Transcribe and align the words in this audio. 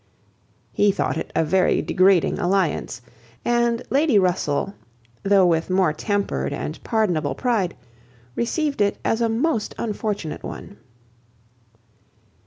He 0.73 0.91
thought 0.91 1.15
it 1.17 1.31
a 1.35 1.45
very 1.45 1.83
degrading 1.83 2.39
alliance; 2.39 3.03
and 3.45 3.83
Lady 3.91 4.17
Russell, 4.17 4.73
though 5.21 5.45
with 5.45 5.69
more 5.69 5.93
tempered 5.93 6.51
and 6.51 6.83
pardonable 6.83 7.35
pride, 7.35 7.75
received 8.35 8.81
it 8.81 8.97
as 9.05 9.21
a 9.21 9.29
most 9.29 9.75
unfortunate 9.77 10.41
one. 10.41 10.77